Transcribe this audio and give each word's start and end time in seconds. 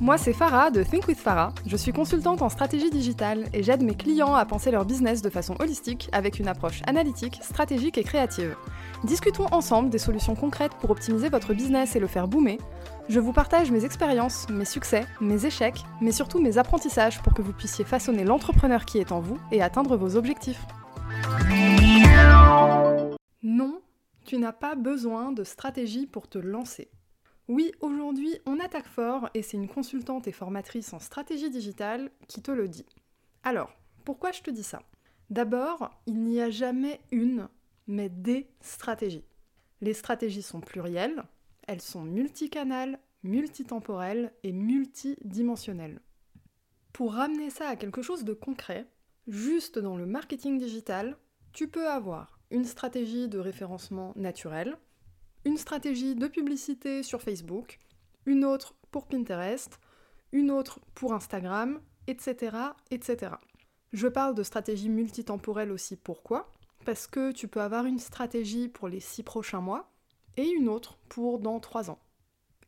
Moi 0.00 0.18
c'est 0.18 0.32
Farah 0.32 0.70
de 0.70 0.82
Think 0.82 1.08
with 1.08 1.18
Farah. 1.18 1.52
Je 1.66 1.76
suis 1.76 1.92
consultante 1.92 2.42
en 2.42 2.48
stratégie 2.48 2.90
digitale 2.90 3.44
et 3.52 3.62
j'aide 3.62 3.82
mes 3.82 3.94
clients 3.94 4.34
à 4.34 4.44
penser 4.44 4.70
leur 4.70 4.84
business 4.84 5.22
de 5.22 5.30
façon 5.30 5.54
holistique 5.60 6.08
avec 6.12 6.38
une 6.38 6.48
approche 6.48 6.82
analytique, 6.86 7.38
stratégique 7.42 7.98
et 7.98 8.04
créative. 8.04 8.56
Discutons 9.04 9.46
ensemble 9.52 9.90
des 9.90 9.98
solutions 9.98 10.34
concrètes 10.34 10.74
pour 10.80 10.90
optimiser 10.90 11.28
votre 11.28 11.54
business 11.54 11.96
et 11.96 12.00
le 12.00 12.06
faire 12.06 12.28
boomer. 12.28 12.58
Je 13.08 13.20
vous 13.20 13.32
partage 13.32 13.70
mes 13.70 13.84
expériences, 13.84 14.48
mes 14.48 14.64
succès, 14.64 15.04
mes 15.20 15.44
échecs, 15.44 15.84
mais 16.00 16.12
surtout 16.12 16.40
mes 16.40 16.58
apprentissages 16.58 17.20
pour 17.22 17.34
que 17.34 17.42
vous 17.42 17.52
puissiez 17.52 17.84
façonner 17.84 18.24
l'entrepreneur 18.24 18.84
qui 18.84 18.98
est 18.98 19.12
en 19.12 19.20
vous 19.20 19.38
et 19.50 19.62
atteindre 19.62 19.96
vos 19.96 20.16
objectifs. 20.16 20.64
Non, 23.42 23.80
tu 24.24 24.38
n'as 24.38 24.52
pas 24.52 24.76
besoin 24.76 25.32
de 25.32 25.42
stratégie 25.42 26.06
pour 26.06 26.28
te 26.28 26.38
lancer. 26.38 26.90
Oui, 27.48 27.72
aujourd'hui, 27.80 28.38
on 28.46 28.60
attaque 28.60 28.86
fort 28.86 29.28
et 29.34 29.42
c'est 29.42 29.56
une 29.56 29.68
consultante 29.68 30.28
et 30.28 30.32
formatrice 30.32 30.92
en 30.92 31.00
stratégie 31.00 31.50
digitale 31.50 32.10
qui 32.28 32.40
te 32.40 32.52
le 32.52 32.68
dit. 32.68 32.86
Alors, 33.42 33.74
pourquoi 34.04 34.30
je 34.30 34.42
te 34.42 34.50
dis 34.50 34.62
ça? 34.62 34.82
D'abord, 35.28 35.90
il 36.06 36.22
n'y 36.22 36.40
a 36.40 36.50
jamais 36.50 37.00
une, 37.10 37.48
mais 37.88 38.08
des 38.08 38.48
stratégies. 38.60 39.24
Les 39.80 39.94
stratégies 39.94 40.42
sont 40.42 40.60
plurielles, 40.60 41.24
elles 41.66 41.80
sont 41.80 42.02
multicanales, 42.02 43.00
multitemporelles 43.24 44.32
et 44.44 44.52
multidimensionnelles. 44.52 46.00
Pour 46.92 47.14
ramener 47.14 47.50
ça 47.50 47.68
à 47.68 47.76
quelque 47.76 48.02
chose 48.02 48.24
de 48.24 48.34
concret, 48.34 48.86
juste 49.26 49.78
dans 49.78 49.96
le 49.96 50.06
marketing 50.06 50.58
digital, 50.58 51.16
tu 51.52 51.66
peux 51.66 51.88
avoir 51.88 52.38
une 52.50 52.64
stratégie 52.64 53.28
de 53.28 53.38
référencement 53.38 54.12
naturel, 54.14 54.76
une 55.44 55.56
stratégie 55.56 56.14
de 56.14 56.28
publicité 56.28 57.02
sur 57.02 57.22
Facebook, 57.22 57.80
une 58.26 58.44
autre 58.44 58.74
pour 58.90 59.06
Pinterest, 59.06 59.78
une 60.32 60.50
autre 60.50 60.80
pour 60.94 61.12
Instagram, 61.12 61.80
etc. 62.06 62.56
etc. 62.90 63.32
Je 63.92 64.08
parle 64.08 64.34
de 64.34 64.42
stratégie 64.42 64.88
multitemporelle 64.88 65.72
aussi, 65.72 65.96
pourquoi? 65.96 66.50
Parce 66.84 67.06
que 67.06 67.32
tu 67.32 67.48
peux 67.48 67.60
avoir 67.60 67.86
une 67.86 67.98
stratégie 67.98 68.68
pour 68.68 68.88
les 68.88 69.00
six 69.00 69.22
prochains 69.22 69.60
mois 69.60 69.90
et 70.36 70.48
une 70.48 70.68
autre 70.68 70.96
pour 71.08 71.38
dans 71.38 71.60
trois 71.60 71.90
ans. 71.90 71.98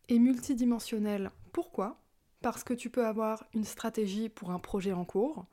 Et 0.09 0.19
multidimensionnelle, 0.19 1.31
pourquoi? 1.53 1.99
Parce 2.43 2.63
que 2.63 2.75
tu 2.75 2.91
peux 2.91 3.07
avoir 3.07 3.45
une 3.55 3.65
stratégie 3.65 4.29
pour 4.29 4.51
un 4.51 4.59
projet 4.59 4.93
en 4.93 5.05
cours, 5.05 5.47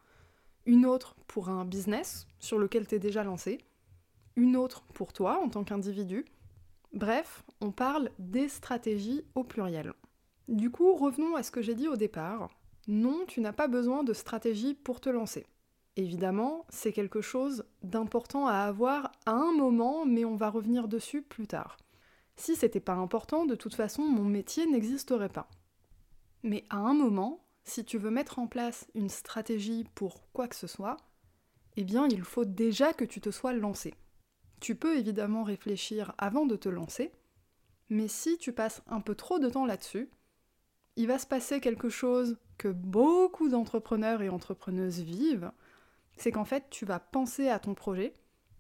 une 0.65 0.85
autre 0.85 1.15
pour 1.27 1.49
un 1.49 1.63
business 1.63 2.27
sur 2.39 2.59
lequel 2.59 2.85
tu 2.85 2.95
es 2.95 2.99
déjà 2.99 3.23
lancé, 3.23 3.59
une 4.35 4.57
autre 4.57 4.83
pour 4.93 5.13
toi 5.13 5.39
en 5.41 5.49
tant 5.49 5.63
qu'individu, 5.63 6.25
Bref, 6.93 7.43
on 7.61 7.71
parle 7.71 8.11
des 8.19 8.49
stratégies 8.49 9.23
au 9.35 9.43
pluriel. 9.43 9.93
Du 10.49 10.69
coup, 10.69 10.93
revenons 10.93 11.35
à 11.35 11.43
ce 11.43 11.51
que 11.51 11.61
j'ai 11.61 11.75
dit 11.75 11.87
au 11.87 11.95
départ. 11.95 12.49
Non, 12.87 13.25
tu 13.27 13.39
n'as 13.39 13.53
pas 13.53 13.67
besoin 13.67 14.03
de 14.03 14.11
stratégie 14.11 14.73
pour 14.73 14.99
te 14.99 15.09
lancer. 15.09 15.45
Évidemment, 15.95 16.65
c'est 16.69 16.91
quelque 16.91 17.21
chose 17.21 17.65
d'important 17.83 18.47
à 18.47 18.55
avoir 18.55 19.11
à 19.25 19.31
un 19.31 19.53
moment, 19.53 20.05
mais 20.05 20.25
on 20.25 20.35
va 20.35 20.49
revenir 20.49 20.87
dessus 20.87 21.21
plus 21.21 21.47
tard. 21.47 21.77
Si 22.35 22.55
c'était 22.55 22.79
pas 22.79 22.93
important, 22.93 23.45
de 23.45 23.55
toute 23.55 23.75
façon, 23.75 24.03
mon 24.03 24.25
métier 24.25 24.65
n'existerait 24.65 25.29
pas. 25.29 25.47
Mais 26.43 26.65
à 26.69 26.77
un 26.77 26.93
moment, 26.93 27.45
si 27.63 27.85
tu 27.85 27.97
veux 27.97 28.09
mettre 28.09 28.39
en 28.39 28.47
place 28.47 28.87
une 28.95 29.09
stratégie 29.09 29.85
pour 29.95 30.29
quoi 30.33 30.47
que 30.47 30.55
ce 30.55 30.67
soit, 30.67 30.97
eh 31.77 31.83
bien, 31.83 32.07
il 32.09 32.23
faut 32.23 32.45
déjà 32.45 32.93
que 32.93 33.05
tu 33.05 33.21
te 33.21 33.31
sois 33.31 33.53
lancé. 33.53 33.93
Tu 34.61 34.75
peux 34.75 34.97
évidemment 34.97 35.43
réfléchir 35.43 36.13
avant 36.19 36.45
de 36.45 36.55
te 36.55 36.69
lancer, 36.69 37.11
mais 37.89 38.07
si 38.07 38.37
tu 38.37 38.53
passes 38.53 38.83
un 38.87 39.01
peu 39.01 39.15
trop 39.15 39.39
de 39.39 39.49
temps 39.49 39.65
là-dessus, 39.65 40.09
il 40.95 41.07
va 41.07 41.17
se 41.17 41.25
passer 41.25 41.59
quelque 41.59 41.89
chose 41.89 42.37
que 42.59 42.67
beaucoup 42.67 43.49
d'entrepreneurs 43.49 44.21
et 44.21 44.29
entrepreneuses 44.29 45.01
vivent, 45.01 45.51
c'est 46.15 46.31
qu'en 46.31 46.45
fait 46.45 46.69
tu 46.69 46.85
vas 46.85 46.99
penser 46.99 47.49
à 47.49 47.57
ton 47.57 47.73
projet, 47.73 48.13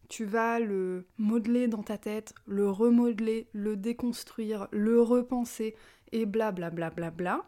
tu 0.09 0.25
vas 0.25 0.59
le 0.59 1.07
modeler 1.19 1.67
dans 1.67 1.83
ta 1.83 1.99
tête, 1.99 2.33
le 2.45 2.67
remodeler, 2.69 3.47
le 3.53 3.77
déconstruire, 3.77 4.67
le 4.71 5.01
repenser 5.01 5.75
et 6.11 6.25
blablabla, 6.25 6.89
bla 6.89 7.11
bla 7.11 7.11
bla, 7.11 7.45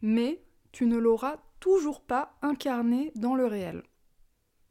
mais 0.00 0.42
tu 0.72 0.86
ne 0.86 0.96
l'auras 0.96 1.36
toujours 1.60 2.00
pas 2.00 2.38
incarné 2.40 3.12
dans 3.16 3.34
le 3.34 3.44
réel. 3.44 3.82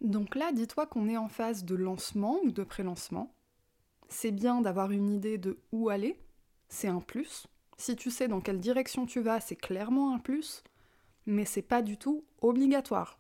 Donc 0.01 0.35
là, 0.35 0.51
dis-toi 0.51 0.85
qu'on 0.85 1.07
est 1.07 1.17
en 1.17 1.27
phase 1.27 1.63
de 1.63 1.75
lancement 1.75 2.39
ou 2.43 2.51
de 2.51 2.63
pré-lancement. 2.63 3.33
C'est 4.07 4.31
bien 4.31 4.61
d'avoir 4.61 4.91
une 4.91 5.09
idée 5.09 5.37
de 5.37 5.59
où 5.71 5.89
aller, 5.89 6.19
c'est 6.69 6.87
un 6.87 6.99
plus. 6.99 7.47
Si 7.77 7.95
tu 7.95 8.11
sais 8.11 8.27
dans 8.27 8.41
quelle 8.41 8.59
direction 8.59 9.05
tu 9.05 9.19
vas, 9.19 9.39
c'est 9.39 9.55
clairement 9.55 10.13
un 10.13 10.19
plus, 10.19 10.63
mais 11.25 11.45
c'est 11.45 11.61
pas 11.61 11.81
du 11.81 11.97
tout 11.97 12.23
obligatoire. 12.41 13.19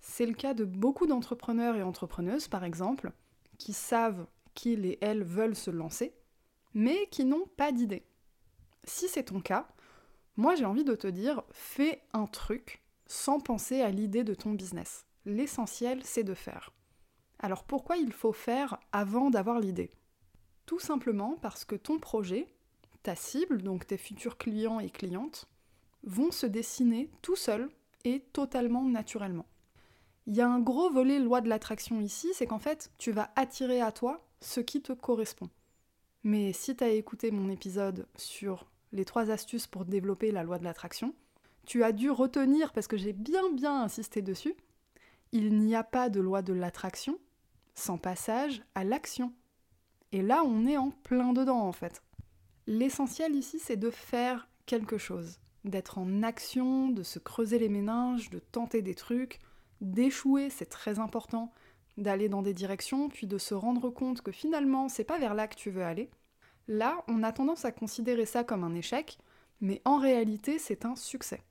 C'est 0.00 0.26
le 0.26 0.34
cas 0.34 0.54
de 0.54 0.64
beaucoup 0.64 1.06
d'entrepreneurs 1.06 1.76
et 1.76 1.82
entrepreneuses, 1.82 2.48
par 2.48 2.64
exemple, 2.64 3.12
qui 3.58 3.72
savent 3.72 4.26
qu'ils 4.54 4.86
et 4.86 4.98
elles 5.00 5.24
veulent 5.24 5.56
se 5.56 5.70
lancer, 5.70 6.14
mais 6.74 7.06
qui 7.10 7.24
n'ont 7.24 7.46
pas 7.56 7.72
d'idée. 7.72 8.04
Si 8.84 9.08
c'est 9.08 9.24
ton 9.24 9.40
cas, 9.40 9.68
moi 10.36 10.54
j'ai 10.54 10.64
envie 10.64 10.84
de 10.84 10.94
te 10.94 11.06
dire, 11.06 11.42
fais 11.50 12.02
un 12.12 12.26
truc 12.26 12.82
sans 13.06 13.40
penser 13.40 13.80
à 13.80 13.90
l'idée 13.90 14.24
de 14.24 14.34
ton 14.34 14.52
business 14.52 15.07
l'essentiel 15.24 16.00
c'est 16.04 16.24
de 16.24 16.34
faire. 16.34 16.72
Alors 17.38 17.64
pourquoi 17.64 17.96
il 17.96 18.12
faut 18.12 18.32
faire 18.32 18.78
avant 18.92 19.30
d'avoir 19.30 19.60
l'idée? 19.60 19.90
Tout 20.66 20.80
simplement 20.80 21.36
parce 21.40 21.64
que 21.64 21.76
ton 21.76 21.98
projet, 21.98 22.46
ta 23.02 23.14
cible, 23.14 23.62
donc 23.62 23.86
tes 23.86 23.96
futurs 23.96 24.36
clients 24.36 24.80
et 24.80 24.90
clientes, 24.90 25.48
vont 26.02 26.30
se 26.30 26.46
dessiner 26.46 27.10
tout 27.22 27.36
seuls 27.36 27.70
et 28.04 28.20
totalement 28.32 28.84
naturellement. 28.84 29.46
Il 30.26 30.36
y 30.36 30.40
a 30.40 30.48
un 30.48 30.60
gros 30.60 30.90
volet 30.90 31.18
loi 31.18 31.40
de 31.40 31.48
l'attraction 31.48 32.00
ici, 32.00 32.30
c'est 32.34 32.46
qu'en 32.46 32.58
fait, 32.58 32.90
tu 32.98 33.12
vas 33.12 33.30
attirer 33.34 33.80
à 33.80 33.92
toi 33.92 34.26
ce 34.40 34.60
qui 34.60 34.82
te 34.82 34.92
correspond. 34.92 35.48
Mais 36.22 36.52
si 36.52 36.76
tu 36.76 36.84
as 36.84 36.90
écouté 36.90 37.30
mon 37.30 37.48
épisode 37.50 38.06
sur 38.16 38.66
les 38.92 39.04
trois 39.04 39.30
astuces 39.30 39.66
pour 39.66 39.84
développer 39.84 40.30
la 40.30 40.42
loi 40.42 40.58
de 40.58 40.64
l'attraction, 40.64 41.14
tu 41.64 41.82
as 41.82 41.92
dû 41.92 42.10
retenir, 42.10 42.72
parce 42.72 42.86
que 42.86 42.96
j'ai 42.96 43.12
bien 43.12 43.50
bien 43.52 43.82
insisté 43.82 44.20
dessus, 44.20 44.54
il 45.32 45.58
n'y 45.58 45.74
a 45.74 45.84
pas 45.84 46.08
de 46.08 46.20
loi 46.20 46.42
de 46.42 46.52
l'attraction 46.52 47.18
sans 47.74 47.98
passage 47.98 48.62
à 48.74 48.84
l'action. 48.84 49.32
Et 50.12 50.22
là, 50.22 50.42
on 50.44 50.66
est 50.66 50.76
en 50.76 50.90
plein 50.90 51.32
dedans 51.32 51.60
en 51.60 51.72
fait. 51.72 52.02
L'essentiel 52.66 53.34
ici, 53.34 53.58
c'est 53.58 53.76
de 53.76 53.90
faire 53.90 54.48
quelque 54.66 54.98
chose, 54.98 55.40
d'être 55.64 55.98
en 55.98 56.22
action, 56.22 56.88
de 56.88 57.02
se 57.02 57.18
creuser 57.18 57.58
les 57.58 57.68
méninges, 57.68 58.30
de 58.30 58.38
tenter 58.38 58.82
des 58.82 58.94
trucs, 58.94 59.38
d'échouer, 59.80 60.50
c'est 60.50 60.66
très 60.66 60.98
important, 60.98 61.52
d'aller 61.96 62.28
dans 62.28 62.42
des 62.42 62.54
directions, 62.54 63.08
puis 63.08 63.26
de 63.26 63.38
se 63.38 63.54
rendre 63.54 63.90
compte 63.90 64.22
que 64.22 64.32
finalement, 64.32 64.88
c'est 64.88 65.04
pas 65.04 65.18
vers 65.18 65.34
là 65.34 65.48
que 65.48 65.56
tu 65.56 65.70
veux 65.70 65.84
aller. 65.84 66.10
Là, 66.66 67.02
on 67.08 67.22
a 67.22 67.32
tendance 67.32 67.64
à 67.64 67.72
considérer 67.72 68.26
ça 68.26 68.44
comme 68.44 68.64
un 68.64 68.74
échec, 68.74 69.18
mais 69.60 69.80
en 69.84 69.96
réalité, 69.98 70.58
c'est 70.58 70.84
un 70.84 70.96
succès. 70.96 71.42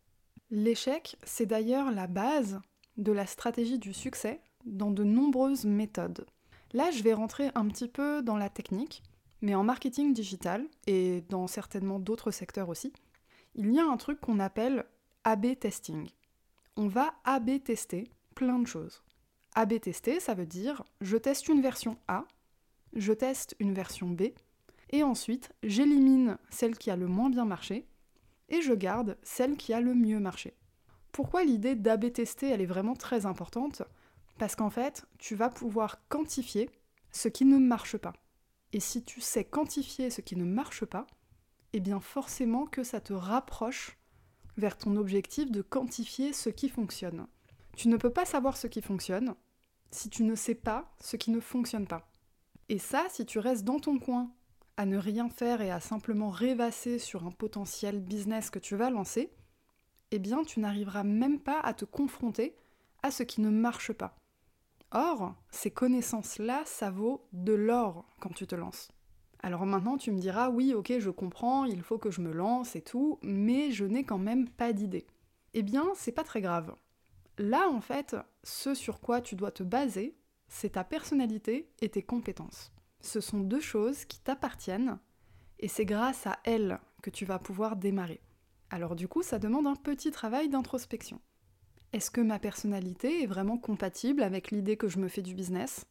L'échec, 0.49 1.17
c'est 1.23 1.45
d'ailleurs 1.45 1.91
la 1.91 2.07
base 2.07 2.61
de 2.97 3.11
la 3.11 3.25
stratégie 3.25 3.79
du 3.79 3.93
succès 3.93 4.41
dans 4.65 4.91
de 4.91 5.03
nombreuses 5.03 5.65
méthodes. 5.65 6.25
Là, 6.73 6.91
je 6.91 7.03
vais 7.03 7.13
rentrer 7.13 7.49
un 7.55 7.67
petit 7.67 7.87
peu 7.87 8.21
dans 8.21 8.37
la 8.37 8.49
technique, 8.49 9.03
mais 9.41 9.55
en 9.55 9.63
marketing 9.63 10.13
digital 10.13 10.65
et 10.85 11.21
dans 11.29 11.47
certainement 11.47 11.99
d'autres 11.99 12.31
secteurs 12.31 12.69
aussi, 12.69 12.91
il 13.55 13.71
y 13.71 13.79
a 13.79 13.85
un 13.85 13.97
truc 13.97 14.19
qu'on 14.19 14.39
appelle 14.39 14.85
AB 15.23 15.57
testing. 15.59 16.09
On 16.75 16.87
va 16.87 17.13
AB 17.23 17.63
tester 17.63 18.09
plein 18.35 18.59
de 18.59 18.67
choses. 18.67 19.03
AB 19.55 19.79
tester, 19.79 20.19
ça 20.19 20.33
veut 20.33 20.45
dire 20.45 20.83
je 21.01 21.17
teste 21.17 21.47
une 21.47 21.61
version 21.61 21.97
A, 22.07 22.25
je 22.93 23.13
teste 23.13 23.55
une 23.59 23.73
version 23.73 24.09
B, 24.09 24.23
et 24.91 25.03
ensuite 25.03 25.51
j'élimine 25.63 26.37
celle 26.49 26.77
qui 26.77 26.91
a 26.91 26.95
le 26.95 27.07
moins 27.07 27.29
bien 27.29 27.45
marché, 27.45 27.87
et 28.49 28.61
je 28.61 28.73
garde 28.73 29.17
celle 29.23 29.57
qui 29.57 29.73
a 29.73 29.81
le 29.81 29.93
mieux 29.93 30.19
marché. 30.19 30.55
Pourquoi 31.17 31.43
l'idée 31.43 31.73
d'AB 31.73 32.13
tester, 32.13 32.47
elle 32.47 32.61
est 32.61 32.67
vraiment 32.67 32.95
très 32.95 33.25
importante? 33.25 33.81
Parce 34.37 34.55
qu'en 34.55 34.69
fait, 34.69 35.07
tu 35.17 35.33
vas 35.33 35.49
pouvoir 35.49 36.07
quantifier 36.09 36.69
ce 37.11 37.27
qui 37.27 37.43
ne 37.43 37.57
marche 37.57 37.97
pas. 37.97 38.13
Et 38.71 38.79
si 38.79 39.03
tu 39.03 39.19
sais 39.19 39.43
quantifier 39.43 40.11
ce 40.11 40.21
qui 40.21 40.35
ne 40.35 40.45
marche 40.45 40.85
pas, 40.85 41.07
eh 41.73 41.79
bien 41.79 41.99
forcément 41.99 42.67
que 42.67 42.83
ça 42.83 43.01
te 43.01 43.13
rapproche 43.13 43.97
vers 44.57 44.77
ton 44.77 44.95
objectif 44.95 45.49
de 45.49 45.63
quantifier 45.63 46.33
ce 46.33 46.51
qui 46.51 46.69
fonctionne. 46.69 47.25
Tu 47.75 47.87
ne 47.87 47.97
peux 47.97 48.13
pas 48.13 48.25
savoir 48.25 48.55
ce 48.55 48.67
qui 48.67 48.83
fonctionne 48.83 49.33
si 49.89 50.11
tu 50.11 50.21
ne 50.21 50.35
sais 50.35 50.53
pas 50.53 50.93
ce 51.01 51.15
qui 51.15 51.31
ne 51.31 51.39
fonctionne 51.39 51.87
pas. 51.87 52.11
Et 52.69 52.77
ça, 52.77 53.07
si 53.09 53.25
tu 53.25 53.39
restes 53.39 53.63
dans 53.63 53.79
ton 53.79 53.97
coin 53.97 54.29
à 54.77 54.85
ne 54.85 54.97
rien 54.99 55.29
faire 55.29 55.61
et 55.61 55.71
à 55.71 55.79
simplement 55.79 56.29
rêvasser 56.29 56.99
sur 56.99 57.25
un 57.25 57.31
potentiel 57.31 58.01
business 58.01 58.51
que 58.51 58.59
tu 58.59 58.75
vas 58.75 58.91
lancer, 58.91 59.31
eh 60.11 60.19
bien 60.19 60.43
tu 60.43 60.59
n'arriveras 60.59 61.03
même 61.03 61.39
pas 61.39 61.59
à 61.59 61.73
te 61.73 61.85
confronter 61.85 62.55
à 63.03 63.11
ce 63.11 63.23
qui 63.23 63.41
ne 63.41 63.49
marche 63.49 63.93
pas. 63.93 64.17
Or, 64.91 65.35
ces 65.51 65.71
connaissances-là, 65.71 66.63
ça 66.65 66.89
vaut 66.89 67.27
de 67.33 67.53
l'or 67.53 68.05
quand 68.19 68.33
tu 68.33 68.47
te 68.47 68.55
lances. 68.55 68.89
Alors 69.39 69.65
maintenant 69.65 69.97
tu 69.97 70.11
me 70.11 70.19
diras 70.19 70.49
oui 70.49 70.73
ok 70.73 70.93
je 70.99 71.09
comprends, 71.09 71.65
il 71.65 71.81
faut 71.81 71.97
que 71.97 72.11
je 72.11 72.21
me 72.21 72.31
lance 72.31 72.75
et 72.75 72.81
tout, 72.81 73.19
mais 73.21 73.71
je 73.71 73.85
n'ai 73.85 74.03
quand 74.03 74.17
même 74.17 74.49
pas 74.49 74.73
d'idée. 74.73 75.05
Eh 75.53 75.61
bien 75.61 75.85
c'est 75.95 76.11
pas 76.11 76.23
très 76.23 76.41
grave. 76.41 76.75
Là 77.37 77.69
en 77.69 77.81
fait, 77.81 78.15
ce 78.43 78.73
sur 78.73 78.99
quoi 78.99 79.21
tu 79.21 79.35
dois 79.35 79.51
te 79.51 79.63
baser, 79.63 80.17
c'est 80.47 80.71
ta 80.71 80.83
personnalité 80.83 81.69
et 81.81 81.89
tes 81.89 82.01
compétences. 82.01 82.71
Ce 83.01 83.19
sont 83.19 83.39
deux 83.39 83.59
choses 83.59 84.05
qui 84.05 84.19
t'appartiennent 84.19 84.97
et 85.59 85.67
c'est 85.67 85.85
grâce 85.85 86.25
à 86.25 86.39
elles 86.43 86.79
que 87.01 87.09
tu 87.09 87.25
vas 87.25 87.39
pouvoir 87.39 87.75
démarrer. 87.75 88.21
Alors 88.69 88.95
du 88.95 89.07
coup 89.07 89.23
ça 89.23 89.39
demande 89.39 89.67
un 89.67 89.75
petit 89.75 90.11
travail 90.11 90.49
d'introspection. 90.49 91.21
Est-ce 91.93 92.11
que 92.11 92.21
ma 92.21 92.37
personnalité 92.37 93.23
est 93.23 93.27
vraiment 93.27 93.57
compatible 93.57 94.21
avec 94.21 94.51
l'idée 94.51 94.75
que 94.75 94.89
je 94.89 94.99
me 94.99 95.07
fais 95.07 95.21
du 95.21 95.33
business? 95.33 95.85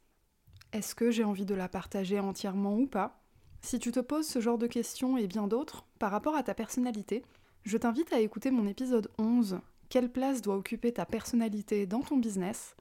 Est-ce 0.72 0.94
que 0.94 1.10
j'ai 1.10 1.24
envie 1.24 1.46
de 1.46 1.54
la 1.54 1.68
partager 1.68 2.20
entièrement 2.20 2.76
ou 2.76 2.86
pas? 2.86 3.22
Si 3.62 3.78
tu 3.78 3.92
te 3.92 4.00
poses 4.00 4.26
ce 4.26 4.40
genre 4.40 4.58
de 4.58 4.66
questions 4.66 5.16
et 5.16 5.26
bien 5.26 5.46
d'autres 5.46 5.86
par 5.98 6.10
rapport 6.10 6.36
à 6.36 6.42
ta 6.42 6.54
personnalité, 6.54 7.24
je 7.64 7.78
t'invite 7.78 8.12
à 8.12 8.20
écouter 8.20 8.50
mon 8.50 8.66
épisode 8.66 9.10
11 9.18 9.60
Quelle 9.88 10.12
place 10.12 10.42
doit 10.42 10.56
occuper 10.56 10.92
ta 10.92 11.06
personnalité 11.06 11.86
dans 11.86 12.00
ton 12.00 12.18
business? 12.18 12.76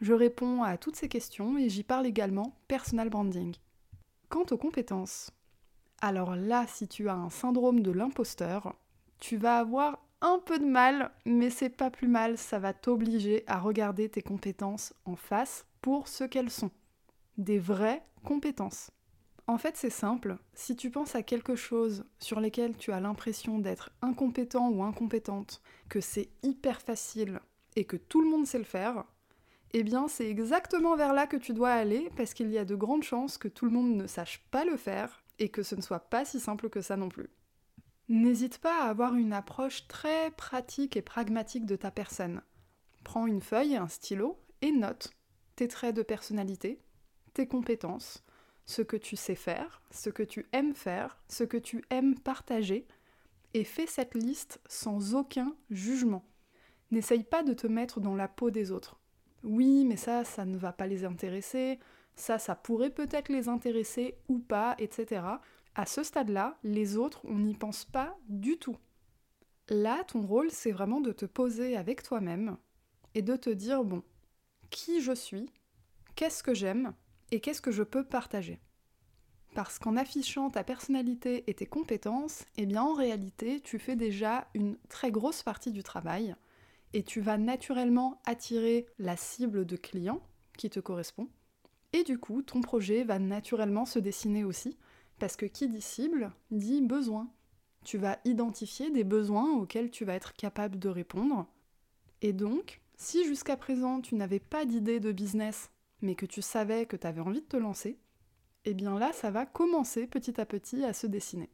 Je 0.00 0.12
réponds 0.12 0.62
à 0.62 0.76
toutes 0.76 0.96
ces 0.96 1.08
questions 1.08 1.58
et 1.58 1.68
j'y 1.68 1.82
parle 1.82 2.06
également 2.06 2.54
personal 2.68 3.08
branding. 3.08 3.54
Quant 4.28 4.46
aux 4.50 4.56
compétences, 4.56 5.30
alors 6.00 6.36
là, 6.36 6.66
si 6.66 6.88
tu 6.88 7.08
as 7.08 7.14
un 7.14 7.28
syndrome 7.28 7.80
de 7.80 7.90
l'imposteur, 7.90 8.74
tu 9.20 9.36
vas 9.36 9.58
avoir 9.58 9.98
un 10.22 10.38
peu 10.38 10.58
de 10.58 10.66
mal, 10.66 11.12
mais 11.24 11.50
c'est 11.50 11.70
pas 11.70 11.90
plus 11.90 12.08
mal, 12.08 12.36
ça 12.36 12.58
va 12.58 12.72
t'obliger 12.72 13.44
à 13.46 13.58
regarder 13.58 14.08
tes 14.08 14.22
compétences 14.22 14.92
en 15.04 15.16
face 15.16 15.66
pour 15.80 16.08
ce 16.08 16.24
qu'elles 16.24 16.50
sont. 16.50 16.70
Des 17.38 17.58
vraies 17.58 18.02
compétences. 18.24 18.90
En 19.46 19.58
fait, 19.58 19.76
c'est 19.76 19.90
simple, 19.90 20.36
si 20.54 20.76
tu 20.76 20.90
penses 20.90 21.14
à 21.14 21.22
quelque 21.22 21.56
chose 21.56 22.04
sur 22.18 22.40
lequel 22.40 22.76
tu 22.76 22.92
as 22.92 23.00
l'impression 23.00 23.58
d'être 23.58 23.90
incompétent 24.02 24.68
ou 24.68 24.84
incompétente, 24.84 25.62
que 25.88 26.00
c'est 26.00 26.28
hyper 26.42 26.80
facile 26.80 27.40
et 27.74 27.84
que 27.84 27.96
tout 27.96 28.20
le 28.20 28.28
monde 28.28 28.46
sait 28.46 28.58
le 28.58 28.64
faire, 28.64 29.04
eh 29.72 29.82
bien 29.82 30.08
c'est 30.08 30.28
exactement 30.28 30.96
vers 30.96 31.14
là 31.14 31.26
que 31.26 31.36
tu 31.36 31.52
dois 31.52 31.70
aller 31.70 32.10
parce 32.16 32.34
qu'il 32.34 32.50
y 32.50 32.58
a 32.58 32.64
de 32.64 32.74
grandes 32.74 33.02
chances 33.02 33.38
que 33.38 33.48
tout 33.48 33.64
le 33.64 33.70
monde 33.70 33.96
ne 33.96 34.06
sache 34.06 34.44
pas 34.50 34.64
le 34.64 34.76
faire 34.76 35.22
et 35.38 35.48
que 35.48 35.62
ce 35.62 35.74
ne 35.74 35.80
soit 35.80 36.10
pas 36.10 36.24
si 36.24 36.40
simple 36.40 36.68
que 36.68 36.80
ça 36.80 36.96
non 36.96 37.08
plus. 37.08 37.30
N'hésite 38.10 38.58
pas 38.58 38.82
à 38.82 38.88
avoir 38.88 39.14
une 39.14 39.32
approche 39.32 39.86
très 39.86 40.32
pratique 40.32 40.96
et 40.96 41.00
pragmatique 41.00 41.64
de 41.64 41.76
ta 41.76 41.92
personne. 41.92 42.42
Prends 43.04 43.28
une 43.28 43.40
feuille 43.40 43.74
et 43.74 43.76
un 43.76 43.86
stylo 43.86 44.36
et 44.62 44.72
note 44.72 45.12
tes 45.54 45.68
traits 45.68 45.94
de 45.94 46.02
personnalité, 46.02 46.80
tes 47.34 47.46
compétences, 47.46 48.24
ce 48.66 48.82
que 48.82 48.96
tu 48.96 49.14
sais 49.14 49.36
faire, 49.36 49.80
ce 49.92 50.10
que 50.10 50.24
tu 50.24 50.48
aimes 50.50 50.74
faire, 50.74 51.22
ce 51.28 51.44
que 51.44 51.56
tu 51.56 51.84
aimes 51.90 52.18
partager, 52.18 52.88
et 53.54 53.62
fais 53.62 53.86
cette 53.86 54.16
liste 54.16 54.60
sans 54.66 55.14
aucun 55.14 55.54
jugement. 55.70 56.24
N'essaye 56.90 57.22
pas 57.22 57.44
de 57.44 57.52
te 57.52 57.68
mettre 57.68 58.00
dans 58.00 58.16
la 58.16 58.26
peau 58.26 58.50
des 58.50 58.72
autres. 58.72 58.98
Oui, 59.44 59.84
mais 59.84 59.96
ça, 59.96 60.24
ça 60.24 60.44
ne 60.44 60.58
va 60.58 60.72
pas 60.72 60.88
les 60.88 61.04
intéresser, 61.04 61.78
ça, 62.16 62.40
ça 62.40 62.56
pourrait 62.56 62.90
peut-être 62.90 63.28
les 63.28 63.48
intéresser 63.48 64.18
ou 64.28 64.40
pas, 64.40 64.74
etc 64.78 65.22
à 65.74 65.86
ce 65.86 66.02
stade-là, 66.02 66.58
les 66.62 66.96
autres, 66.96 67.20
on 67.24 67.38
n'y 67.38 67.54
pense 67.54 67.84
pas 67.84 68.16
du 68.28 68.58
tout. 68.58 68.76
Là, 69.68 70.02
ton 70.04 70.22
rôle, 70.22 70.50
c'est 70.50 70.72
vraiment 70.72 71.00
de 71.00 71.12
te 71.12 71.26
poser 71.26 71.76
avec 71.76 72.02
toi-même 72.02 72.56
et 73.14 73.22
de 73.22 73.36
te 73.36 73.50
dire, 73.50 73.84
bon, 73.84 74.02
qui 74.70 75.00
je 75.00 75.12
suis, 75.12 75.50
qu'est-ce 76.16 76.42
que 76.42 76.54
j'aime 76.54 76.94
et 77.30 77.40
qu'est-ce 77.40 77.62
que 77.62 77.70
je 77.70 77.82
peux 77.82 78.04
partager. 78.04 78.60
Parce 79.54 79.78
qu'en 79.78 79.96
affichant 79.96 80.50
ta 80.50 80.62
personnalité 80.62 81.44
et 81.48 81.54
tes 81.54 81.66
compétences, 81.66 82.44
eh 82.56 82.66
bien 82.66 82.82
en 82.82 82.94
réalité, 82.94 83.60
tu 83.60 83.78
fais 83.78 83.96
déjà 83.96 84.46
une 84.54 84.76
très 84.88 85.10
grosse 85.10 85.42
partie 85.42 85.72
du 85.72 85.82
travail 85.82 86.34
et 86.92 87.02
tu 87.02 87.20
vas 87.20 87.38
naturellement 87.38 88.20
attirer 88.26 88.86
la 88.98 89.16
cible 89.16 89.64
de 89.64 89.76
clients 89.76 90.22
qui 90.56 90.70
te 90.70 90.80
correspond. 90.80 91.28
Et 91.92 92.04
du 92.04 92.18
coup, 92.18 92.42
ton 92.42 92.60
projet 92.60 93.02
va 93.02 93.18
naturellement 93.18 93.84
se 93.84 93.98
dessiner 93.98 94.44
aussi 94.44 94.76
parce 95.20 95.36
que 95.36 95.46
qui 95.46 95.68
dit 95.68 95.80
cible 95.80 96.32
dit 96.50 96.82
besoin. 96.82 97.28
Tu 97.84 97.96
vas 97.96 98.18
identifier 98.24 98.90
des 98.90 99.04
besoins 99.04 99.52
auxquels 99.52 99.90
tu 99.90 100.04
vas 100.04 100.14
être 100.14 100.32
capable 100.32 100.78
de 100.78 100.88
répondre. 100.88 101.46
Et 102.22 102.32
donc, 102.32 102.80
si 102.96 103.24
jusqu'à 103.24 103.56
présent 103.56 104.00
tu 104.00 104.16
n'avais 104.16 104.40
pas 104.40 104.64
d'idée 104.64 104.98
de 104.98 105.12
business, 105.12 105.70
mais 106.02 106.14
que 106.14 106.26
tu 106.26 106.42
savais 106.42 106.86
que 106.86 106.96
tu 106.96 107.06
avais 107.06 107.20
envie 107.20 107.42
de 107.42 107.46
te 107.46 107.56
lancer, 107.56 107.98
eh 108.64 108.74
bien 108.74 108.98
là, 108.98 109.12
ça 109.12 109.30
va 109.30 109.46
commencer 109.46 110.06
petit 110.06 110.40
à 110.40 110.46
petit 110.46 110.84
à 110.84 110.92
se 110.92 111.06
dessiner. 111.06 111.50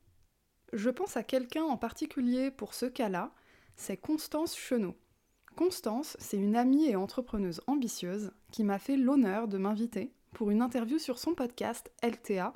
Je 0.72 0.90
pense 0.90 1.16
à 1.16 1.22
quelqu'un 1.22 1.62
en 1.62 1.76
particulier 1.76 2.50
pour 2.50 2.74
ce 2.74 2.86
cas-là, 2.86 3.32
c'est 3.76 3.96
Constance 3.96 4.56
Chenot. 4.56 4.96
Constance, 5.54 6.16
c'est 6.20 6.36
une 6.36 6.56
amie 6.56 6.86
et 6.86 6.96
entrepreneuse 6.96 7.62
ambitieuse 7.66 8.32
qui 8.50 8.64
m'a 8.64 8.78
fait 8.78 8.96
l'honneur 8.96 9.48
de 9.48 9.58
m'inviter 9.58 10.12
pour 10.32 10.50
une 10.50 10.60
interview 10.60 10.98
sur 10.98 11.18
son 11.18 11.34
podcast 11.34 11.90
LTA, 12.02 12.52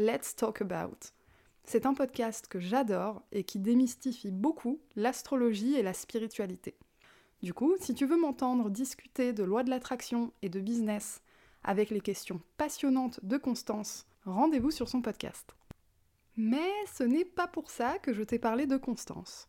Let's 0.00 0.36
Talk 0.36 0.62
About. 0.62 1.10
C'est 1.64 1.84
un 1.84 1.92
podcast 1.92 2.46
que 2.46 2.60
j'adore 2.60 3.20
et 3.32 3.42
qui 3.42 3.58
démystifie 3.58 4.30
beaucoup 4.30 4.78
l'astrologie 4.94 5.74
et 5.74 5.82
la 5.82 5.92
spiritualité. 5.92 6.76
Du 7.42 7.52
coup, 7.52 7.74
si 7.80 7.94
tu 7.94 8.06
veux 8.06 8.16
m'entendre 8.16 8.70
discuter 8.70 9.32
de 9.32 9.42
loi 9.42 9.64
de 9.64 9.70
l'attraction 9.70 10.32
et 10.40 10.50
de 10.50 10.60
business 10.60 11.20
avec 11.64 11.90
les 11.90 12.00
questions 12.00 12.40
passionnantes 12.58 13.18
de 13.24 13.38
Constance, 13.38 14.06
rendez-vous 14.24 14.70
sur 14.70 14.88
son 14.88 15.02
podcast. 15.02 15.56
Mais 16.36 16.70
ce 16.94 17.02
n'est 17.02 17.24
pas 17.24 17.48
pour 17.48 17.68
ça 17.68 17.98
que 17.98 18.12
je 18.12 18.22
t'ai 18.22 18.38
parlé 18.38 18.68
de 18.68 18.76
Constance. 18.76 19.48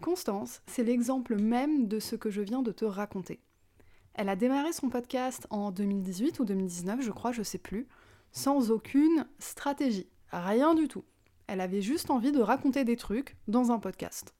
Constance, 0.00 0.62
c'est 0.68 0.84
l'exemple 0.84 1.36
même 1.36 1.86
de 1.86 2.00
ce 2.00 2.16
que 2.16 2.30
je 2.30 2.40
viens 2.40 2.62
de 2.62 2.72
te 2.72 2.86
raconter. 2.86 3.40
Elle 4.14 4.30
a 4.30 4.36
démarré 4.36 4.72
son 4.72 4.88
podcast 4.88 5.46
en 5.50 5.70
2018 5.70 6.40
ou 6.40 6.46
2019, 6.46 7.02
je 7.02 7.10
crois, 7.10 7.32
je 7.32 7.42
sais 7.42 7.58
plus, 7.58 7.86
sans 8.32 8.70
aucune 8.70 9.26
stratégie, 9.38 10.08
rien 10.30 10.74
du 10.74 10.88
tout. 10.88 11.04
Elle 11.46 11.60
avait 11.60 11.82
juste 11.82 12.10
envie 12.10 12.32
de 12.32 12.40
raconter 12.40 12.84
des 12.84 12.96
trucs 12.96 13.36
dans 13.46 13.70
un 13.70 13.78
podcast. 13.78 14.34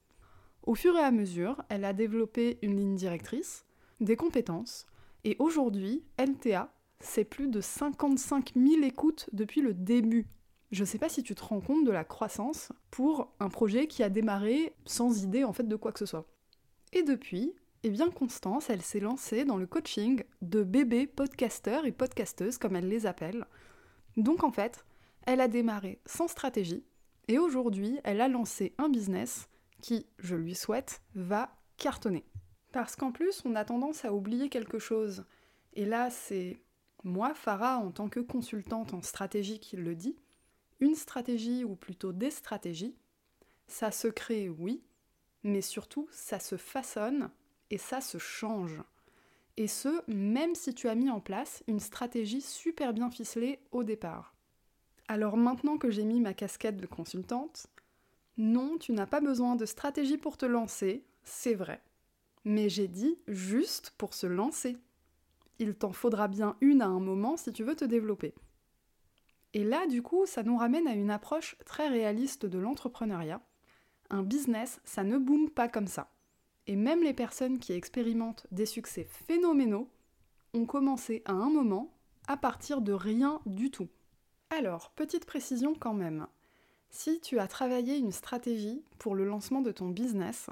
Au 0.64 0.74
fur 0.74 0.96
et 0.96 1.02
à 1.02 1.10
mesure, 1.10 1.62
elle 1.68 1.84
a 1.84 1.92
développé 1.92 2.58
une 2.62 2.76
ligne 2.76 2.96
directrice, 2.96 3.64
des 4.00 4.16
compétences, 4.16 4.86
et 5.24 5.36
aujourd'hui, 5.38 6.02
LTA, 6.18 6.72
c'est 7.00 7.24
plus 7.24 7.48
de 7.48 7.60
55 7.60 8.52
000 8.56 8.82
écoutes 8.82 9.28
depuis 9.32 9.60
le 9.60 9.74
début. 9.74 10.26
Je 10.70 10.84
sais 10.84 10.98
pas 10.98 11.08
si 11.08 11.22
tu 11.22 11.34
te 11.34 11.44
rends 11.44 11.60
compte 11.60 11.84
de 11.84 11.90
la 11.90 12.04
croissance 12.04 12.72
pour 12.90 13.32
un 13.40 13.48
projet 13.48 13.86
qui 13.86 14.02
a 14.02 14.08
démarré 14.08 14.74
sans 14.86 15.22
idée 15.22 15.44
en 15.44 15.52
fait 15.52 15.68
de 15.68 15.76
quoi 15.76 15.92
que 15.92 15.98
ce 15.98 16.06
soit. 16.06 16.26
Et 16.92 17.02
depuis, 17.02 17.54
eh 17.82 17.90
bien 17.90 18.10
Constance, 18.10 18.70
elle 18.70 18.82
s'est 18.82 19.00
lancée 19.00 19.44
dans 19.44 19.56
le 19.56 19.66
coaching 19.66 20.22
de 20.40 20.62
bébés 20.62 21.06
podcasteurs 21.06 21.84
et 21.84 21.92
podcasteuses 21.92 22.58
comme 22.58 22.76
elle 22.76 22.88
les 22.88 23.06
appelle, 23.06 23.46
donc 24.16 24.44
en 24.44 24.50
fait, 24.50 24.84
elle 25.26 25.40
a 25.40 25.48
démarré 25.48 26.00
sans 26.06 26.28
stratégie 26.28 26.84
et 27.28 27.38
aujourd'hui, 27.38 28.00
elle 28.04 28.20
a 28.20 28.28
lancé 28.28 28.74
un 28.78 28.88
business 28.88 29.48
qui, 29.80 30.06
je 30.18 30.36
lui 30.36 30.54
souhaite, 30.54 31.02
va 31.14 31.54
cartonner. 31.76 32.24
Parce 32.72 32.96
qu'en 32.96 33.12
plus, 33.12 33.42
on 33.44 33.54
a 33.54 33.64
tendance 33.64 34.04
à 34.04 34.12
oublier 34.12 34.48
quelque 34.48 34.78
chose. 34.78 35.24
Et 35.74 35.84
là, 35.84 36.10
c'est 36.10 36.62
moi, 37.04 37.34
Farah, 37.34 37.78
en 37.78 37.90
tant 37.90 38.08
que 38.08 38.20
consultante 38.20 38.94
en 38.94 39.02
stratégie, 39.02 39.60
qui 39.60 39.76
le 39.76 39.94
dit. 39.94 40.16
Une 40.80 40.94
stratégie, 40.94 41.64
ou 41.64 41.76
plutôt 41.76 42.12
des 42.12 42.30
stratégies, 42.30 42.96
ça 43.66 43.90
se 43.90 44.08
crée, 44.08 44.48
oui, 44.48 44.82
mais 45.42 45.62
surtout, 45.62 46.08
ça 46.10 46.38
se 46.38 46.56
façonne 46.56 47.30
et 47.70 47.78
ça 47.78 48.00
se 48.00 48.18
change. 48.18 48.80
Et 49.56 49.66
ce, 49.68 50.02
même 50.10 50.54
si 50.54 50.74
tu 50.74 50.88
as 50.88 50.94
mis 50.94 51.10
en 51.10 51.20
place 51.20 51.62
une 51.66 51.80
stratégie 51.80 52.40
super 52.40 52.94
bien 52.94 53.10
ficelée 53.10 53.60
au 53.70 53.84
départ. 53.84 54.34
Alors 55.08 55.36
maintenant 55.36 55.76
que 55.76 55.90
j'ai 55.90 56.04
mis 56.04 56.20
ma 56.20 56.32
casquette 56.32 56.78
de 56.78 56.86
consultante, 56.86 57.66
non, 58.38 58.78
tu 58.78 58.92
n'as 58.92 59.06
pas 59.06 59.20
besoin 59.20 59.56
de 59.56 59.66
stratégie 59.66 60.16
pour 60.16 60.38
te 60.38 60.46
lancer, 60.46 61.04
c'est 61.22 61.54
vrai. 61.54 61.82
Mais 62.44 62.68
j'ai 62.68 62.88
dit 62.88 63.18
juste 63.28 63.94
pour 63.98 64.14
se 64.14 64.26
lancer. 64.26 64.76
Il 65.58 65.74
t'en 65.74 65.92
faudra 65.92 66.28
bien 66.28 66.56
une 66.60 66.82
à 66.82 66.86
un 66.86 67.00
moment 67.00 67.36
si 67.36 67.52
tu 67.52 67.62
veux 67.62 67.76
te 67.76 67.84
développer. 67.84 68.34
Et 69.54 69.64
là, 69.64 69.86
du 69.86 70.02
coup, 70.02 70.24
ça 70.24 70.42
nous 70.42 70.56
ramène 70.56 70.88
à 70.88 70.94
une 70.94 71.10
approche 71.10 71.56
très 71.66 71.88
réaliste 71.88 72.46
de 72.46 72.58
l'entrepreneuriat. 72.58 73.42
Un 74.08 74.22
business, 74.22 74.80
ça 74.84 75.04
ne 75.04 75.18
boom 75.18 75.50
pas 75.50 75.68
comme 75.68 75.86
ça. 75.86 76.11
Et 76.66 76.76
même 76.76 77.02
les 77.02 77.14
personnes 77.14 77.58
qui 77.58 77.72
expérimentent 77.72 78.46
des 78.50 78.66
succès 78.66 79.04
phénoménaux 79.26 79.88
ont 80.54 80.66
commencé 80.66 81.22
à 81.24 81.32
un 81.32 81.50
moment 81.50 81.92
à 82.28 82.36
partir 82.36 82.80
de 82.80 82.92
rien 82.92 83.40
du 83.46 83.70
tout. 83.70 83.88
Alors, 84.50 84.90
petite 84.90 85.24
précision 85.24 85.74
quand 85.74 85.94
même. 85.94 86.26
Si 86.90 87.20
tu 87.20 87.38
as 87.38 87.48
travaillé 87.48 87.96
une 87.96 88.12
stratégie 88.12 88.84
pour 88.98 89.14
le 89.14 89.24
lancement 89.24 89.62
de 89.62 89.72
ton 89.72 89.88
business, 89.88 90.50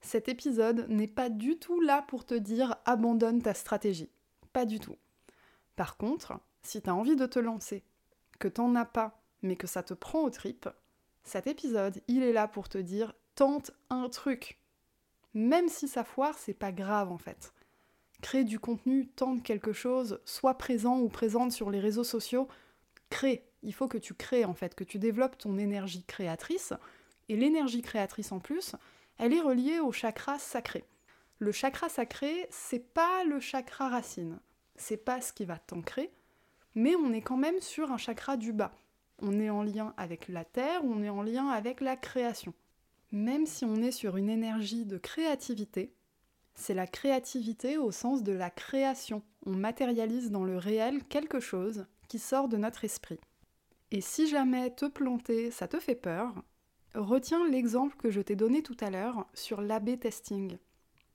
cet 0.00 0.28
épisode 0.28 0.86
n'est 0.88 1.08
pas 1.08 1.28
du 1.28 1.58
tout 1.58 1.80
là 1.80 2.02
pour 2.02 2.24
te 2.24 2.34
dire 2.34 2.76
abandonne 2.84 3.42
ta 3.42 3.54
stratégie. 3.54 4.10
Pas 4.52 4.64
du 4.64 4.78
tout. 4.78 4.96
Par 5.76 5.96
contre, 5.96 6.38
si 6.62 6.80
tu 6.80 6.88
as 6.88 6.94
envie 6.94 7.16
de 7.16 7.26
te 7.26 7.38
lancer, 7.38 7.84
que 8.38 8.48
t'en 8.48 8.74
as 8.76 8.84
pas, 8.84 9.20
mais 9.42 9.56
que 9.56 9.66
ça 9.66 9.82
te 9.82 9.94
prend 9.94 10.22
aux 10.22 10.30
tripes, 10.30 10.68
cet 11.24 11.46
épisode, 11.46 12.00
il 12.08 12.22
est 12.22 12.32
là 12.32 12.48
pour 12.48 12.68
te 12.68 12.78
dire 12.78 13.14
tente 13.34 13.72
un 13.90 14.08
truc. 14.08 14.59
Même 15.34 15.68
si 15.68 15.88
ça 15.88 16.04
foire, 16.04 16.36
c'est 16.38 16.54
pas 16.54 16.72
grave 16.72 17.12
en 17.12 17.18
fait. 17.18 17.52
Crée 18.20 18.44
du 18.44 18.58
contenu, 18.58 19.06
tente 19.06 19.42
quelque 19.42 19.72
chose, 19.72 20.20
sois 20.24 20.54
présent 20.54 20.98
ou 20.98 21.08
présente 21.08 21.52
sur 21.52 21.70
les 21.70 21.80
réseaux 21.80 22.04
sociaux, 22.04 22.48
crée. 23.08 23.46
Il 23.62 23.74
faut 23.74 23.88
que 23.88 23.98
tu 23.98 24.14
crées 24.14 24.44
en 24.44 24.54
fait, 24.54 24.74
que 24.74 24.84
tu 24.84 24.98
développes 24.98 25.38
ton 25.38 25.58
énergie 25.58 26.04
créatrice. 26.04 26.72
Et 27.28 27.36
l'énergie 27.36 27.82
créatrice 27.82 28.32
en 28.32 28.40
plus, 28.40 28.74
elle 29.18 29.32
est 29.32 29.40
reliée 29.40 29.80
au 29.80 29.92
chakra 29.92 30.38
sacré. 30.38 30.84
Le 31.38 31.52
chakra 31.52 31.88
sacré, 31.88 32.46
c'est 32.50 32.92
pas 32.92 33.24
le 33.24 33.40
chakra 33.40 33.88
racine. 33.88 34.38
C'est 34.76 34.96
pas 34.96 35.20
ce 35.20 35.32
qui 35.32 35.44
va 35.44 35.58
t'ancrer, 35.58 36.10
mais 36.74 36.96
on 36.96 37.12
est 37.12 37.20
quand 37.20 37.36
même 37.36 37.60
sur 37.60 37.92
un 37.92 37.98
chakra 37.98 38.36
du 38.36 38.52
bas. 38.52 38.72
On 39.22 39.38
est 39.38 39.50
en 39.50 39.62
lien 39.62 39.94
avec 39.96 40.28
la 40.28 40.44
terre, 40.44 40.80
on 40.84 41.02
est 41.02 41.10
en 41.10 41.22
lien 41.22 41.48
avec 41.48 41.80
la 41.80 41.96
création. 41.96 42.54
Même 43.12 43.46
si 43.46 43.64
on 43.64 43.76
est 43.76 43.90
sur 43.90 44.16
une 44.16 44.30
énergie 44.30 44.84
de 44.84 44.96
créativité, 44.96 45.92
c'est 46.54 46.74
la 46.74 46.86
créativité 46.86 47.76
au 47.76 47.90
sens 47.90 48.22
de 48.22 48.32
la 48.32 48.50
création. 48.50 49.22
On 49.46 49.52
matérialise 49.56 50.30
dans 50.30 50.44
le 50.44 50.58
réel 50.58 51.02
quelque 51.04 51.40
chose 51.40 51.86
qui 52.08 52.18
sort 52.18 52.48
de 52.48 52.56
notre 52.56 52.84
esprit. 52.84 53.18
Et 53.90 54.00
si 54.00 54.28
jamais 54.28 54.70
te 54.70 54.86
planter, 54.86 55.50
ça 55.50 55.66
te 55.66 55.80
fait 55.80 55.96
peur, 55.96 56.32
retiens 56.94 57.48
l'exemple 57.48 57.96
que 57.96 58.10
je 58.10 58.20
t'ai 58.20 58.36
donné 58.36 58.62
tout 58.62 58.76
à 58.80 58.90
l'heure 58.90 59.26
sur 59.34 59.60
l'AB 59.60 59.98
testing. 59.98 60.58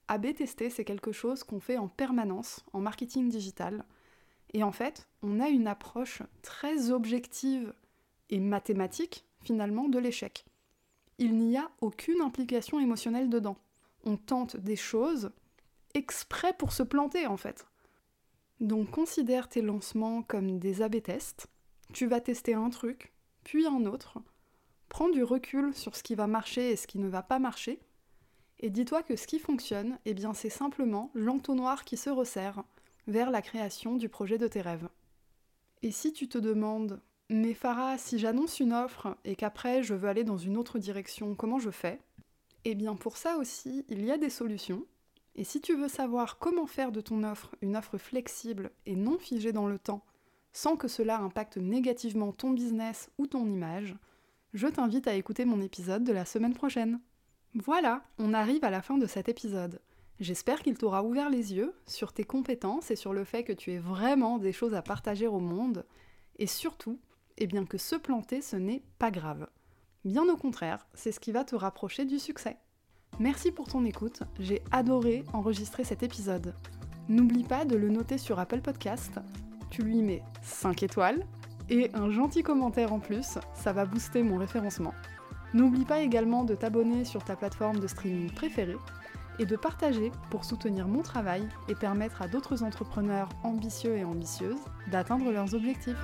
AB 0.08 0.34
tester, 0.34 0.70
c'est 0.70 0.86
quelque 0.86 1.14
chose 1.14 1.44
qu'on 1.44 1.60
fait 1.60 1.78
en 1.78 1.88
permanence 1.88 2.66
en 2.74 2.82
marketing 2.82 3.30
digital. 3.30 3.86
Et 4.54 4.64
en 4.64 4.72
fait, 4.72 5.08
on 5.22 5.40
a 5.40 5.48
une 5.48 5.68
approche 5.68 6.22
très 6.42 6.92
objective 6.92 7.74
et 8.30 8.40
mathématique, 8.40 9.26
finalement, 9.42 9.88
de 9.88 10.00
l'échec. 10.00 10.46
Il 11.18 11.38
n'y 11.38 11.58
a 11.58 11.70
aucune 11.82 12.22
implication 12.22 12.80
émotionnelle 12.80 13.30
dedans. 13.30 13.58
On 14.04 14.18
tente 14.18 14.58
des 14.58 14.76
choses 14.76 15.32
exprès 15.94 16.54
pour 16.54 16.74
se 16.74 16.84
planter, 16.84 17.26
en 17.28 17.38
fait. 17.38 17.66
Donc 18.60 18.92
considère 18.92 19.50
tes 19.50 19.62
lancements 19.62 20.22
comme 20.24 20.60
des 20.60 20.82
AB 20.82 21.02
tests. 21.02 21.48
Tu 21.94 22.06
vas 22.06 22.22
tester 22.22 22.54
un 22.54 22.70
truc, 22.70 23.14
puis 23.44 23.66
un 23.66 23.86
autre. 23.86 24.20
Prends 24.90 25.10
du 25.10 25.24
recul 25.24 25.74
sur 25.74 25.96
ce 25.96 26.04
qui 26.04 26.16
va 26.16 26.28
marcher 26.28 26.72
et 26.72 26.76
ce 26.76 26.88
qui 26.88 27.00
ne 27.00 27.08
va 27.08 27.24
pas 27.24 27.40
marcher 27.40 27.80
et 28.60 28.70
dis-toi 28.70 29.04
que 29.04 29.16
ce 29.16 29.28
qui 29.28 29.40
fonctionne, 29.40 30.00
eh 30.06 30.14
bien 30.14 30.34
c'est 30.34 30.50
simplement 30.50 31.12
l'entonnoir 31.14 31.84
qui 31.84 31.98
se 31.98 32.10
resserre 32.10 32.64
vers 33.08 33.30
la 33.30 33.42
création 33.42 33.96
du 33.96 34.10
projet 34.10 34.38
de 34.38 34.48
tes 34.48 34.62
rêves. 34.62 34.88
Et 35.82 35.92
si 35.92 36.14
tu 36.14 36.28
te 36.28 36.38
demandes, 36.38 37.02
mais 37.30 37.54
Farah, 37.54 37.98
si 37.98 38.20
j'annonce 38.20 38.60
une 38.60 38.74
offre 38.74 39.18
et 39.26 39.36
qu'après 39.36 39.84
je 39.84 39.94
veux 39.94 40.08
aller 40.08 40.24
dans 40.24 40.38
une 40.38 40.58
autre 40.58 40.80
direction, 40.80 41.36
comment 41.36 41.60
je 41.60 41.72
fais? 41.72 42.00
Eh 42.64 42.76
bien 42.76 42.96
pour 42.96 43.18
ça 43.18 43.38
aussi, 43.38 43.86
il 43.90 44.06
y 44.06 44.12
a 44.12 44.18
des 44.18 44.30
solutions. 44.30 44.86
Et 45.36 45.44
si 45.44 45.60
tu 45.60 45.76
veux 45.76 45.88
savoir 45.88 46.38
comment 46.38 46.66
faire 46.66 46.92
de 46.92 47.02
ton 47.02 47.24
offre 47.24 47.56
une 47.62 47.76
offre 47.76 47.98
flexible 47.98 48.72
et 48.86 48.96
non 48.96 49.18
figée 49.18 49.52
dans 49.52 49.68
le 49.68 49.80
temps, 49.80 50.04
sans 50.54 50.78
que 50.78 50.88
cela 50.88 51.20
impacte 51.20 51.58
négativement 51.58 52.32
ton 52.32 52.52
business 52.52 53.10
ou 53.18 53.28
ton 53.28 53.46
image, 53.46 53.96
je 54.54 54.68
t'invite 54.68 55.08
à 55.08 55.16
écouter 55.16 55.44
mon 55.44 55.60
épisode 55.60 56.06
de 56.06 56.14
la 56.14 56.24
semaine 56.24 56.54
prochaine. 56.54 57.02
Voilà, 57.54 58.04
on 58.20 58.34
arrive 58.34 58.64
à 58.64 58.70
la 58.70 58.82
fin 58.82 58.98
de 58.98 59.08
cet 59.08 59.28
épisode. 59.28 59.82
J'espère 60.22 60.62
qu'il 60.64 60.78
t'aura 60.78 61.04
ouvert 61.04 61.30
les 61.30 61.54
yeux 61.54 61.74
sur 61.86 62.14
tes 62.14 62.24
compétences 62.24 62.90
et 62.90 62.96
sur 62.96 63.12
le 63.12 63.26
fait 63.26 63.44
que 63.44 63.52
tu 63.52 63.74
aies 63.74 63.80
vraiment 63.80 64.38
des 64.38 64.54
choses 64.54 64.74
à 64.74 64.82
partager 64.82 65.28
au 65.28 65.40
monde, 65.40 65.86
et 66.40 66.48
surtout, 66.48 67.00
eh 67.38 67.48
bien 67.48 67.66
que 67.66 67.78
se 67.78 67.96
planter, 67.96 68.42
ce 68.42 68.56
n'est 68.56 68.84
pas 69.00 69.12
grave. 69.12 69.48
Bien 70.04 70.28
au 70.30 70.38
contraire, 70.38 70.88
c'est 70.94 71.12
ce 71.12 71.20
qui 71.20 71.32
va 71.32 71.44
te 71.44 71.56
rapprocher 71.56 72.06
du 72.06 72.20
succès. 72.20 72.58
Merci 73.20 73.52
pour 73.52 73.68
ton 73.68 73.86
écoute, 73.86 74.24
j'ai 74.40 74.62
adoré 74.72 75.24
enregistrer 75.34 75.84
cet 75.84 76.04
épisode. 76.04 76.54
N'oublie 77.08 77.44
pas 77.44 77.66
de 77.66 77.76
le 77.76 77.90
noter 77.90 78.18
sur 78.18 78.40
Apple 78.40 78.62
Podcast, 78.62 79.20
tu 79.70 79.84
lui 79.84 80.02
mets 80.02 80.24
5 80.42 80.84
étoiles 80.84 81.26
et 81.70 81.90
un 81.94 82.12
gentil 82.12 82.44
commentaire 82.44 82.94
en 82.94 83.00
plus, 83.00 83.38
ça 83.54 83.74
va 83.74 83.86
booster 83.86 84.22
mon 84.22 84.38
référencement. 84.38 84.94
N'oublie 85.54 85.86
pas 85.86 86.02
également 86.02 86.44
de 86.44 86.56
t'abonner 86.56 87.06
sur 87.06 87.24
ta 87.24 87.36
plateforme 87.36 87.80
de 87.80 87.88
streaming 87.88 88.30
préférée 88.32 88.78
et 89.40 89.46
de 89.46 89.56
partager 89.56 90.12
pour 90.30 90.46
soutenir 90.46 90.88
mon 90.88 91.02
travail 91.02 91.48
et 91.68 91.76
permettre 91.76 92.22
à 92.22 92.28
d'autres 92.28 92.64
entrepreneurs 92.64 93.30
ambitieux 93.44 93.98
et 93.98 94.04
ambitieuses 94.04 94.60
d'atteindre 94.92 95.32
leurs 95.32 95.54
objectifs. 95.56 95.98